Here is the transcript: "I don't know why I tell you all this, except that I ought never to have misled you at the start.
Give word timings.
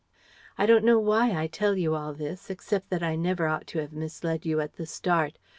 "I 0.57 0.65
don't 0.65 0.83
know 0.83 0.97
why 0.97 1.37
I 1.39 1.45
tell 1.45 1.77
you 1.77 1.93
all 1.93 2.15
this, 2.15 2.49
except 2.49 2.89
that 2.89 3.03
I 3.03 3.13
ought 3.13 3.19
never 3.19 3.59
to 3.63 3.77
have 3.77 3.93
misled 3.93 4.47
you 4.47 4.59
at 4.59 4.77
the 4.77 4.87
start. 4.87 5.37